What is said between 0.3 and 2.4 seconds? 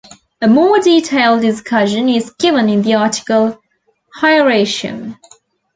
A more detailed discussion is